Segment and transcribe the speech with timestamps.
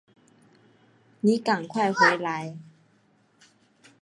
[1.19, 2.57] 妳赶快回来